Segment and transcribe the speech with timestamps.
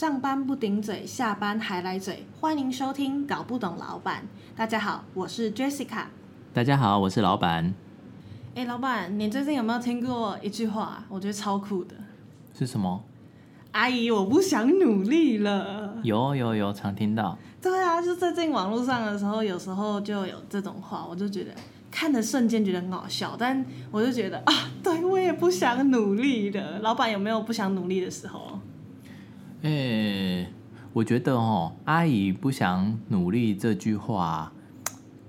[0.00, 4.22] 上班不顶嘴，下班还来嘴，欢迎收听《搞不懂老板》。
[4.58, 6.04] 大家好，我是 Jessica。
[6.54, 7.74] 大家好，我是老板。
[8.54, 11.04] 哎，老板，你最近有没有听过一句话？
[11.10, 11.94] 我觉得超酷的。
[12.58, 13.04] 是什么？
[13.72, 15.94] 阿姨，我不想努力了。
[16.02, 17.36] 有有有，常听到。
[17.60, 21.50] 对啊，就最近网络上的时候，有时候就有这种话，我就觉得
[21.90, 26.78] 看的瞬间觉得很好笑，但我就觉得啊，对我也不想努力了。
[26.78, 28.58] 老板有没有不想努力的时候？
[29.62, 30.46] 哎，
[30.92, 34.52] 我觉得哦，阿姨不想努力这句话，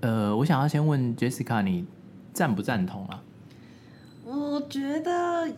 [0.00, 1.84] 呃，我想要先问 Jessica，你
[2.32, 3.22] 赞不赞同啊？
[4.24, 5.50] 我觉得。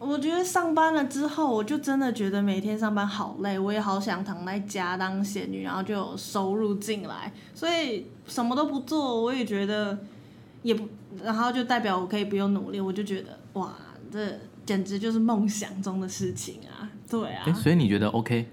[0.00, 7.32] 我觉得上班了之后，我就真的觉得每天上班好累，我也好想躺在家当仙女，然后就有收入进来。
[7.52, 9.98] 所以什么都不做，我也觉得
[10.62, 10.86] 也不，
[11.24, 13.74] 然后就代表我可以不用努力，我就觉得哇，
[14.12, 16.87] 这简直就是梦想中的事情啊！
[17.10, 18.46] 对啊，所以你觉得 OK？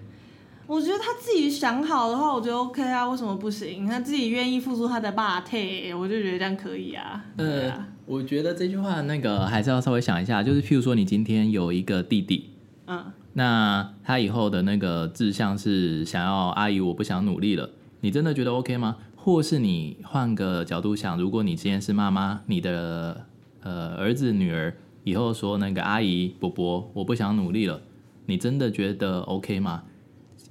[0.68, 3.86] 我觉得他自己想好的话，我觉得 OK 啊，为什么不行？
[3.86, 7.24] 他自己愿意付出他的霸体，我就觉得这样可以啊。
[7.38, 7.88] 呃啊。
[8.08, 12.52] 我觉得这句话那个还是要稍微想一下，就是譬如说你今天有一个弟弟，
[12.86, 13.04] 嗯，
[13.34, 17.68] 那他以后的那个志向是想要阿姨，我不想努力了，
[18.02, 18.98] 你真的觉得 OK 吗？
[19.16, 23.26] 或是你换个角度想，如果你今天是妈妈，你的
[23.62, 27.82] 呃儿子女儿以后说那个阿姨伯伯，我不想努力了，
[28.26, 29.84] 你真的觉得 OK 吗？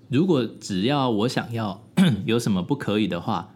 [0.08, 1.82] 如果只要我想要，
[2.26, 3.54] 有什么不可以的话，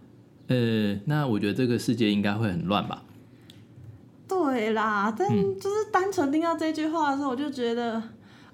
[0.48, 3.04] 呃，那我觉得这个世界应该会很乱吧。
[4.26, 8.02] 对啦，但就是单纯听到这句话的时候，我就觉得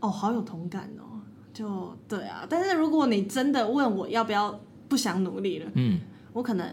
[0.01, 1.21] 哦，好有同感哦。
[1.53, 6.01] 就对啊，但是如果你真的问我要不要不想努力了，嗯，
[6.33, 6.69] 我可能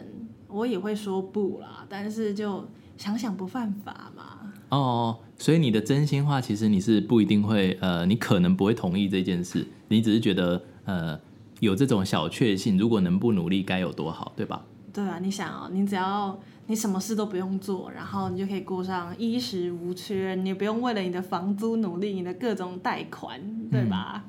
[0.47, 1.85] 我也会说不啦。
[1.87, 2.67] 但是就
[3.01, 4.53] 想想不犯法嘛。
[4.69, 11.19] 哦，所以你的真心话其实你是不一定会呃，你可能不会同意这件事，你只是觉得呃
[11.59, 14.63] 有这种小确幸，如果能不努力该有多好，对吧？
[14.93, 16.39] 对啊，你想哦，你只要。
[16.67, 24.23] 你什么事都不用做，然后你就可以过上衣食无缺，你不用为了你的房租努力，你的各种贷款，对吧？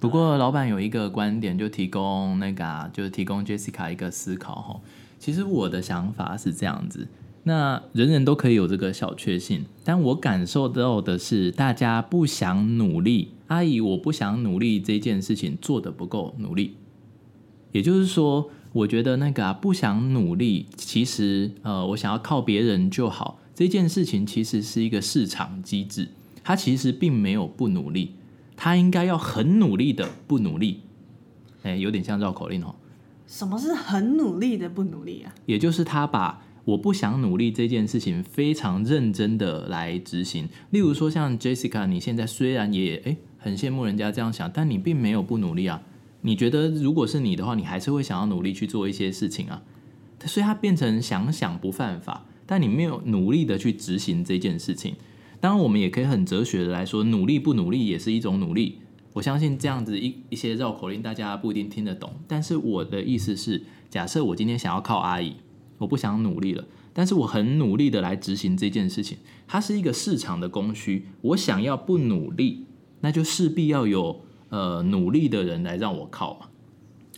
[0.00, 4.80] 不过老板有一个观点，就提供那个，就是提供 Jessica 一个思考哈。
[5.18, 7.06] 其实我的想法是这样子，
[7.44, 13.30] 那人人都可以有这个小确幸，但我感受到的是，大家不想努力。
[13.46, 16.74] 阿姨，我不想努力这件事情做的不够努力，
[17.72, 18.50] 也就是说。
[18.74, 23.38] 我觉得那个啊，不想努力，其实呃，我想要靠别人就好。
[23.54, 26.08] 这件事情其实是一个市场机制，
[26.42, 28.14] 它其实并没有不努力，
[28.56, 30.80] 它应该要很努力的不努力。
[31.62, 32.74] 哎，有点像绕口令哦。
[33.28, 35.32] 什么是很努力的不努力啊？
[35.46, 40.48] 也就是他把我不想努力这件事情非常认真的来执行。
[40.70, 45.82] 例如说，像 Jessica，你现在虽然也哎很羡慕人家这样想，但你并没有不努力啊。
[46.22, 49.62] 你觉得如果是你的话，你还是会想要努力去做一些事情啊？
[50.24, 54.94] 所以它变成想想不犯法，但你没有努力的去执行这件事情。
[55.38, 58.78] 当然，我们也可以很哲学的来说，努力不努力也是一种努力。
[59.12, 65.36] 我相信这样子一一些绕口令大家不一定听得懂，但是我的意思是，假设我今天想要靠阿姨，
[65.78, 71.06] 我不想努力了，但是我很努力的来执行这件事情，它是一个市场的供需。
[71.20, 72.66] 我想要不努力，
[73.00, 74.24] 那就势必要有。
[74.50, 76.46] 呃，努力的人来让我靠嘛？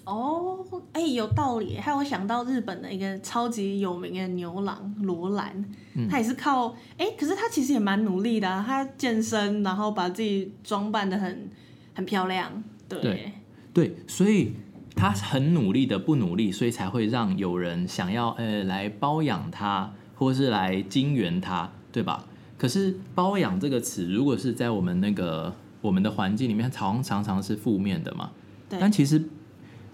[0.05, 1.77] 哦，哎，有道理。
[1.77, 5.63] 还有想到日本的一个超级有名的牛郎罗兰，
[6.09, 11.51] 他也是靠哎，可是他其实也蛮努力的，他健身，然后把自己装扮的很
[11.93, 12.65] 很漂亮。
[12.89, 13.33] 对
[13.75, 14.53] 对，所以
[14.97, 22.25] 他很努力的不努力，所以才会让有人想要呃来包养他，或是来金援他，对吧？
[22.59, 25.55] 可是包养这个词，如果是在我们那个。
[25.83, 28.33] 我们的环境里面常常常是负面的嘛，
[28.69, 29.23] 但其实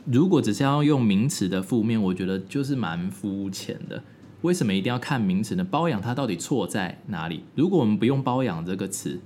[0.06, 4.02] 如果只是要用名词的负面，我觉得就是蛮肤浅的。
[4.40, 5.62] 为什么一定要看名词呢？
[5.62, 7.44] 包养它到底错在哪里？
[7.54, 9.20] 如果我们不用包养这个词，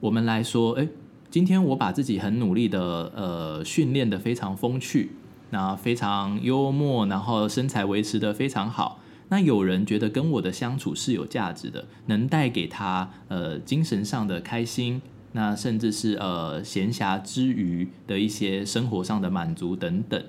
[0.00, 0.88] 我们来说，哎，
[1.30, 5.12] 今天我把自己很努力的呃训练的非常风趣，
[5.50, 15.02] 那非常幽默，然后身材维持的非常好，那有人觉得跟我的相处是有价值的，能带给他呃精神上的开心。
[15.32, 20.24] 那甚至是呃闲暇之余的一些生活上的满足等等，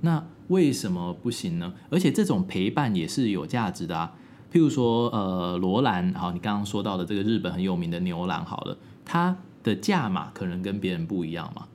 [0.00, 1.72] 那为什么不行呢？
[1.90, 4.14] 而且这种陪伴也是有价值的啊。
[4.52, 11.68] 譬如说呃罗兰，好，你刚刚说到的这个日本很有名的牛郎，好了，他的价码可能跟别人不一样嘛，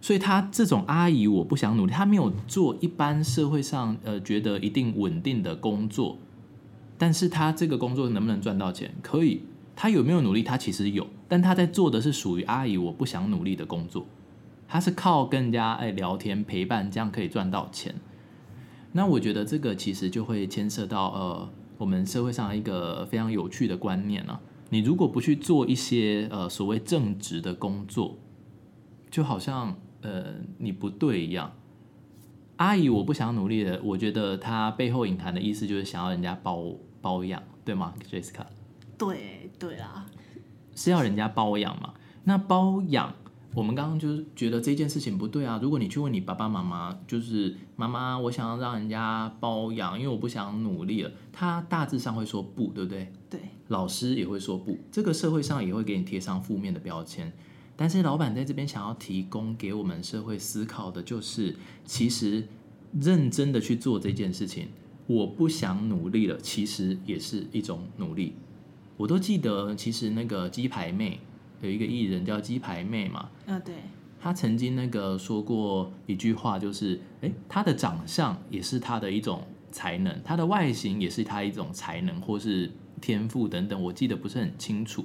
[0.00, 6.18] 所以他这种阿姨我不想努力，他没有做一般社会上呃觉得一定稳定的工作，
[6.98, 8.94] 但是他这个工作能不能赚到钱？
[9.02, 9.42] 可以。
[9.76, 10.40] 他有没有努力？
[10.44, 14.06] 他其实有，但他在做的是属于阿姨我不想努力的工作。
[14.68, 17.92] 他是靠跟人家哎聊天陪伴，这样可以赚到钱。
[18.92, 24.40] 那我觉得这个其实就会牵涉到呃我们社会上一个非常有趣的观念啊。
[24.74, 28.18] 你如果不去做一些呃所谓正直的工作，
[29.08, 31.52] 就好像呃你不对一样。
[32.56, 33.80] 阿姨，我不想努力了。
[33.84, 38.46] 我觉得她背后隐含的意思就是想要人家包包养，对吗，Jessica？
[38.98, 40.06] 对对啦，
[40.74, 41.94] 是要人家包养嘛？
[42.24, 43.14] 那包养，
[43.54, 45.60] 我们刚刚就是觉得这件事情不对啊。
[45.62, 53.12] 如果你去问你爸爸妈妈，就是妈妈，我想要让人家包养，因为我不想努力了，他大致上会说不，对不对？
[53.30, 57.32] 对，老师也会说不，这个社会上也会给你贴上负面的标签。
[57.76, 61.54] 但是老板在这边想要提供给我们社会思考的，就是
[61.84, 62.46] 其实
[63.00, 64.68] 认真的去做这件事情，
[65.06, 68.34] 我不想努力了，其实也是一种努力。
[68.96, 71.20] 我都记得，其实那个鸡排妹
[71.64, 73.74] 有一个艺人叫鸡排妹嘛，嗯，对，
[74.20, 82.70] 她曾经那个说过一句话，就是，诶，她的长相也是她的一种才能，她的外形也是她一种才能或是
[83.00, 85.04] 天赋等等，我记得不是很清楚。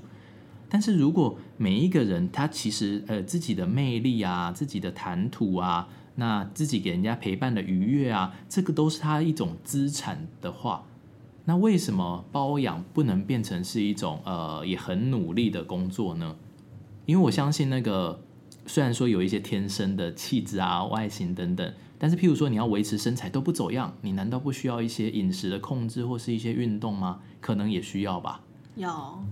[0.72, 10.86] 但是如果每一个人他其实呃自己的魅力啊、自己的谈吐啊、那自己给人家陪伴的愉悦啊，这个都是他一种资产的话，
[11.46, 16.36] 那为什么包养不能变成是一种呃也很努力的工作呢？
[17.10, 18.24] 因为我相信那个
[18.68, 27.22] 虽然说有一些天生的气质啊、外形等等，但是譬如说你要维持身材都不走样，你难道不需要一些饮食的控制或是一些运动吗？
[27.42, 28.44] 可能也需要吧。
[28.76, 29.24] 要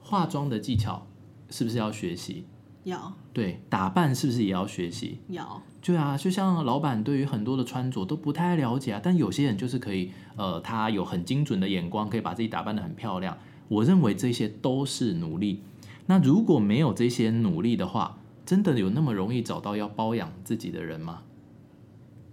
[0.00, 1.04] 化妆的技巧
[1.50, 2.44] 是不是要学习？
[2.84, 5.18] 要对，打扮是不是也要学习？
[5.26, 13.36] 要，对啊，就像老板对于很多的穿着都不太了解啊，但有些人就是可以，呃，他有很精准的眼光，可以把自己打扮的很漂亮。
[13.66, 15.62] 我认为这些都是努力。
[16.06, 21.22] 那如果没有这些努力的话，真的有那么容易找到要包养自己的人吗？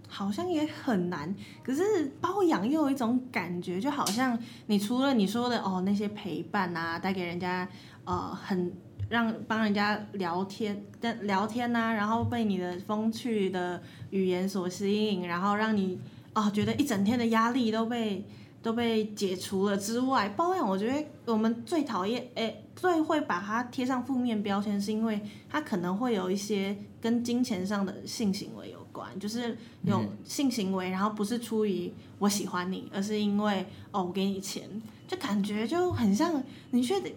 [0.08, 1.34] 好像也很难。
[1.64, 1.82] 可是
[2.20, 7.68] 包养又有一种感觉，就好像你除了你说的哦那些陪伴啊，带给人家
[8.04, 8.72] 呃很
[9.08, 15.98] 让帮人家聊天的聊天呐、然后被你的风趣的语言所吸引，然后让你
[16.32, 18.24] 哦觉得一整天的压力都被
[18.62, 34.68] 都被解除了之外，包养我觉得我们最讨厌诶最会把它贴上负面标签，是因为它可能会有一些跟金钱上的性行为有关，就是有性行为，然后不是出于我喜欢你，而是因为哦我给你钱，
[35.06, 37.14] 就感觉就很像你却得，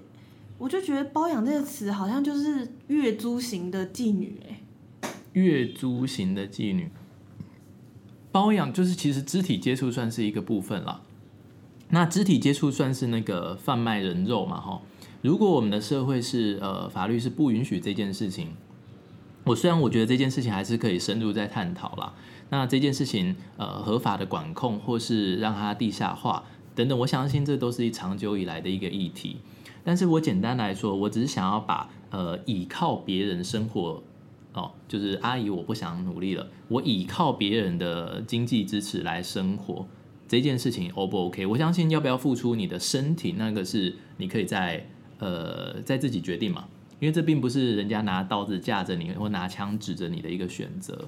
[0.58, 6.90] 我就觉得包养这个词好像就是月租型的妓女哎、月租型的妓女，
[8.32, 11.02] 包养就是其实肢体接触算是一个部分啦。
[11.90, 14.60] 那肢体接触算是那个贩卖人肉嘛？
[14.60, 14.82] 哈，
[15.28, 18.48] 如果我们的社会是呃法律是不允许这件事情，
[19.44, 22.14] 我虽然我觉得这件事情还是可以深入再探讨啦。
[22.50, 29.36] 那这件事情呃合法的管控或是让它地下化等等，我相信这都是一长久以来的一个议题。
[29.84, 34.02] 但是我简单来说，我只是想要把呃倚靠别人生活
[34.54, 39.86] 哦，就是阿姨我不想努力了，我倚靠别人的经济支持来生活
[40.26, 41.46] 这件事情 O 不 OK？
[41.48, 44.88] 我相信要不要付出你的身体，那个是你可以在
[45.20, 46.66] 呃在自己决定嘛，
[47.00, 51.08] 因为这并不是人家拿刀子架着你或拿枪指着你的一个选择。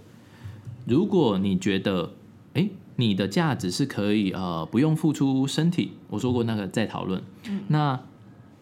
[0.85, 2.13] 如果你觉得
[2.53, 7.21] 诶你的价值是可以呃不用付出身体，我说过那个再讨论，
[7.67, 7.99] 那。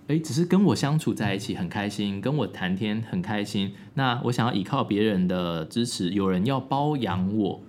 [0.07, 3.73] 诶，只是跟我相处在一起很开心，跟我谈天很开心。
[3.95, 7.61] 那我想要依靠别人的支持，有人要包养我，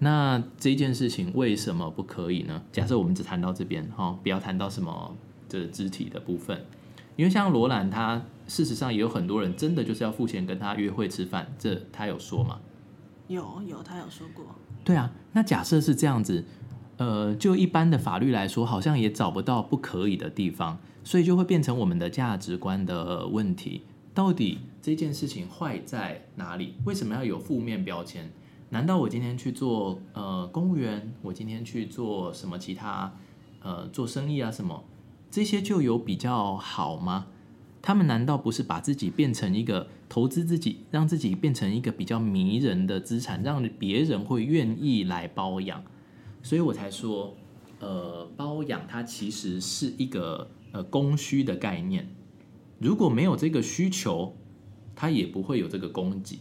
[0.00, 2.60] 那这件事情为什么不可以呢？
[2.72, 5.16] 假设我们只谈到这边哈、不要谈到什么
[5.48, 6.60] 这肢体的部分，
[7.20, 12.58] 因为像罗兰他事实上也有很多人真的就是要付钱跟他约会吃饭，这他有说吗？
[13.28, 14.42] 有有他有说过，
[14.82, 16.42] 对啊，那假设是这样子，
[16.96, 23.82] 呃，就一般的法律来说，好像也找不到不可以的地方，所以就会变成我们的价值观的问题。
[24.14, 26.76] 到底这件事情坏在哪里？
[26.86, 28.32] 为什么要有负面标签？
[28.70, 33.12] 难道我今天去做呃公务员，我今天去做什么其他
[33.60, 34.82] 呃做生意啊什么，
[35.30, 37.26] 这些就有比较好吗？
[37.82, 45.82] 他们难道不是把自己变成一个投资自己，让自己变成一个比较迷人的资产，让别人会愿意来包养？
[46.42, 47.34] 所以我才说，
[47.78, 52.08] 呃，包养它其实是一个呃供需的概念。
[52.78, 54.36] 如果没有这个需求，
[54.94, 56.40] 它也不会有这个供给。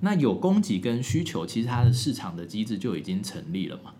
[0.00, 3.94] 那有供给跟需求，其实它的市场的机制就已经成立了嘛。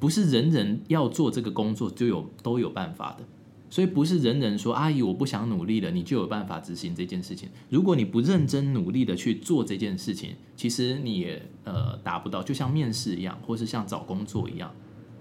[0.00, 3.24] 不是人人要做这个工作就有都有办法的。
[3.72, 7.48] 所以不是人人说阿姨我不想努力了，你就有办法执行这件事情。
[7.68, 14.72] 如果你不认真努力的去做这件事情，其实你也呃达不到，就像面试一样，或是像找工作一样。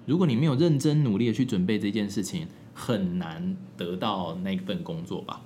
[0.07, 5.41] 如果你没有认真努力的去准备这件事情，很难得到那份工作吧。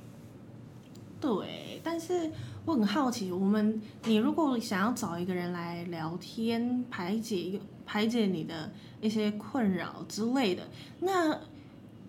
[1.19, 2.31] 对，但是
[2.63, 8.71] 我很好奇，我们你如果想要找一个人来聊天，排解排解你的
[9.01, 10.63] 一些困扰之类的，
[10.99, 11.37] 那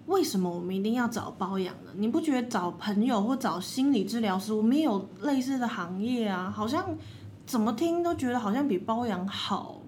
[0.07, 1.90] 为什么我们一定要找包养呢？
[1.97, 6.52] 你不觉得找朋友或找心理治疗师，我们也有类似的行业啊？
[6.54, 6.97] 好像
[7.47, 9.81] 怎么听都觉得好像比包养好，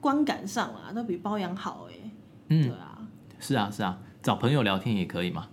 [0.00, 2.10] 观感上啊都比包养好哎、
[2.48, 2.98] 嗯对，啊，
[3.38, 5.48] 是啊是啊，找朋友聊天也可以嘛，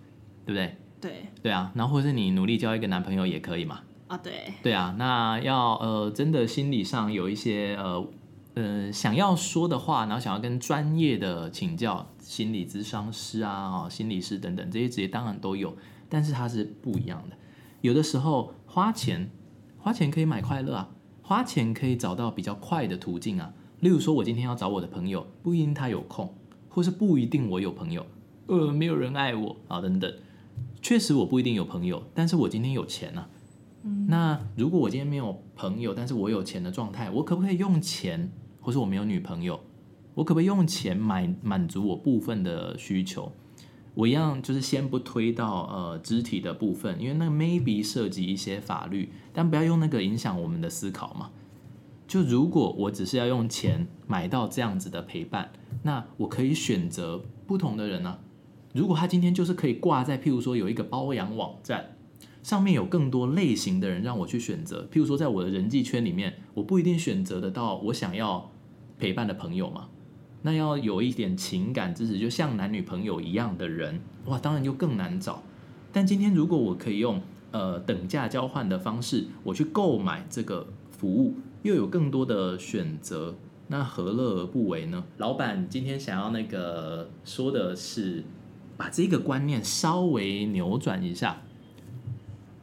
[0.46, 0.78] 对不对？
[1.00, 3.80] 对对啊，然后或是你努力交一个男朋友也可以嘛。
[4.08, 8.06] 啊对，对啊，那要呃真的心理上有一些呃
[8.54, 15.76] 呃想要说的话，然后想要跟专业的请教心理咨商师啊、哦、心理师等等这些职业当然都有，
[16.10, 17.36] 但是它是不一样的。
[17.82, 19.30] 有的时候花钱
[19.78, 20.90] 花钱可以买快乐啊，
[21.22, 23.54] 花钱可以找到比较快的途径啊。
[23.80, 26.36] 例如说，我今天要找我的朋友，不一定他有空，
[26.70, 28.06] 或是不一定我有朋友，
[28.46, 30.14] 呃，没有人爱我啊等等。
[30.84, 33.28] 确实我不一定有朋友，但是我今天有钱啊。
[34.08, 38.32] 那如果我今天没有朋友，但是我有钱的状态，我可不可以用钱，
[38.62, 39.60] 或是我没有女朋友，
[40.14, 43.32] 我可不可以用钱买满足我部分的需求？
[43.94, 51.32] 我一样就是先不推到呃肢体的部分，因为那个 maybe 涉及一些法律，但不要用那个影响我们的思考嘛。
[52.08, 55.52] 就如果我只是要用钱买到这样子的陪伴，
[55.84, 58.20] 那我可以选择不同的人啊。
[58.74, 61.98] 如果他今天就是可以挂在，譬如说有一个包养网站，
[62.44, 64.88] 上面有更多类型的人让我去选择。
[64.92, 68.51] 譬如说，在我的人际圈里面，我不一定选择得到我想要
[69.02, 69.90] 陪伴的朋友嘛。
[70.44, 75.44] 那要有一点情感支持，就像男女朋友一样的人，哇，当然就更难找。
[75.92, 83.36] 但今天如果我可以用呃等价交换的方式，我去购买这个服务，又有更多的选择，
[83.68, 85.04] 那何乐而不为呢？
[85.18, 88.24] 老板今天想要那个说的是，
[88.78, 91.42] 把这个观念稍微扭转一下。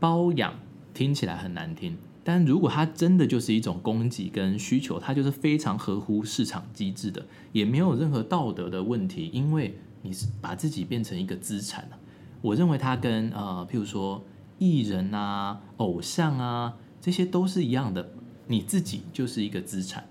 [0.00, 0.54] 包养
[0.95, 1.97] 听起来很难听，
[2.28, 11.99] 但如果它真的就是一种供给跟需求，它就是非常合乎市场机制的，也没有任何道德的问题，因为你是把自己变成一个资产了。
[12.42, 14.23] 我认为它跟呃，譬如说
[14.58, 18.11] 艺人啊、偶像啊，这些都是一样的，
[18.47, 20.06] 你自己就是一个资产。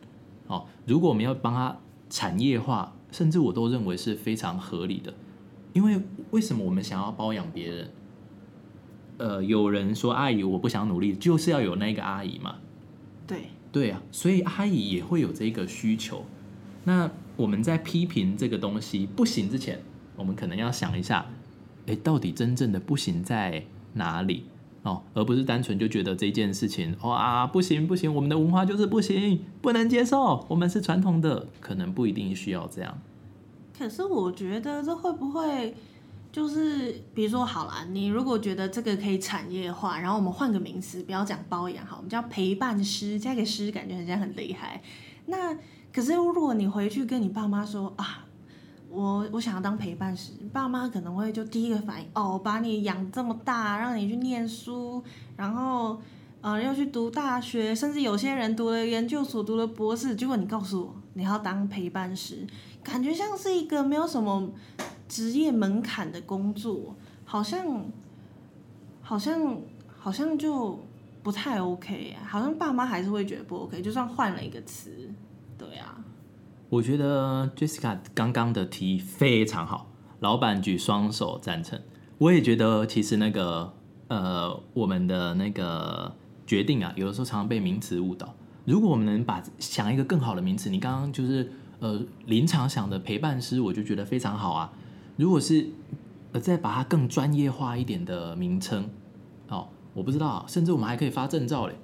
[0.48, 1.78] 哦，如果我们要帮它
[2.10, 5.14] 产业化，甚至我都认为是非常合理的，
[5.72, 7.92] 因为为什么我们想要包养别人？
[9.18, 12.56] 呃，有人说阿姨我不想努力，就是要有那个阿姨嘛。
[13.26, 16.24] 对，对啊，所以阿姨也会有这个需求。
[16.84, 19.82] 那我们在批评这个东西不行之前，
[20.16, 21.26] 我们可能要想一下，
[21.86, 24.46] 哎，到底真正的不行在哪里
[24.84, 32.98] 哦，而不是单纯就觉得这件事情哦、啊、不行不行，我们的文化就是不行，不能接受，我们是传统的，可能不一定需要这样。
[33.78, 35.76] 可是我觉得这会不会
[36.38, 44.80] 就是，比如说好啦，你如果觉得这个可以产业化，然后我们换个名词，不要讲包养好，我们叫陪伴师，加个师，感觉好像很厉害。
[45.26, 45.58] 那
[45.92, 48.24] 可是如果你回去跟你爸妈说啊，
[48.88, 55.04] 我我想要当陪伴师，爸妈可能会就第一个反应哦，把你养这么大，让你去念书，
[55.36, 56.00] 然后
[56.42, 62.46] 呃要去读大学，甚至有些人读了研究所，读了博士，结果你告诉我你要当陪伴师，
[62.84, 64.52] 感觉像是一个没有什么
[65.08, 66.96] 职业门槛的工作，
[67.26, 67.86] 好像
[69.02, 69.60] 好像
[69.98, 70.80] 好像就
[71.24, 74.92] 不太 OK 啊，好像爸妈还是会觉得不 OK，就算换了一个词，
[75.58, 75.98] 对啊，
[76.70, 81.80] 我觉得 Jessica 刚刚的提议非常好，老板举双手赞成。
[82.18, 83.74] 我也觉得其实那个
[84.08, 88.34] 呃，我们的那个决定啊，有的时候常常被名词误导。
[88.66, 94.74] 如果我们能把想一个更好的名词，你刚刚就是呃临场想的陪伴师，我就觉得非常好啊。
[95.18, 95.68] 如果是
[96.32, 98.90] 呃再把它更专业化一点的名称，
[99.50, 101.76] 哦，我不知道，甚至我们还可以发证照嘞。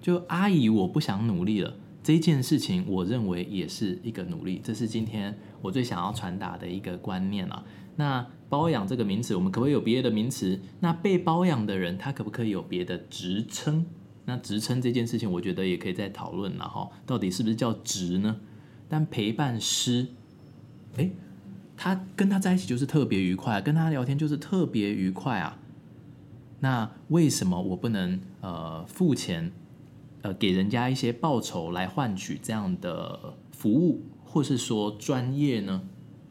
[0.00, 1.74] 就阿姨，我不想努力了。
[2.02, 7.64] 这件事情，我认为也是一个努力，这是今天我最想要传达的一个观念啊。
[7.96, 10.58] 那包养这个名词，我们可不可以有别的名词？
[10.80, 13.84] 那被包养的人，他可不可以有别的职称？
[14.24, 18.40] 那职称这件事情，我觉得也可以再讨论了哈，到底是不是叫职呢？
[18.88, 20.06] 但陪伴师，
[20.96, 21.12] 诶，
[21.78, 25.56] 他跟他在一起就是特别愉快，跟他聊天就是特别愉快啊。
[26.60, 29.52] 那为什么我不能呃付钱？
[30.22, 35.80] 呃，给人家一些报酬来换取这样的服务，或是说专业呢？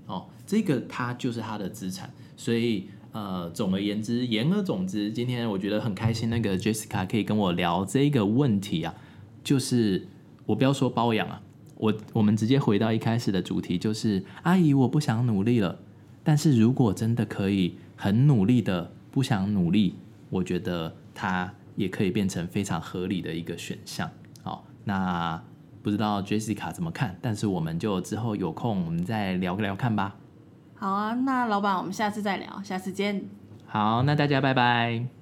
[0.07, 8.93] 哦，这个他就是他的资产，所以呃，总而言之，言而总之，今天我觉得很开心，那个 Jessica 可以跟我聊这个问题啊，
[9.41, 10.05] 就是
[10.45, 11.41] 我不要说包养啊，
[11.77, 15.79] 我我们直接回到一开始的主题，就是阿姨，我不想努力了。
[16.23, 19.95] 但是如果真的可以很努力的不想努力，
[20.29, 24.09] 我觉得它也可以变成非常合理的一个选项。
[24.43, 25.41] 好，那
[25.81, 27.17] 不知道 Jessica 怎么看？
[27.21, 30.15] 但是我们就之后有空我们再聊聊看吧。
[30.75, 33.23] 好啊，那老板，我们下次再聊，下次见。
[33.65, 35.16] 好，那大家拜拜。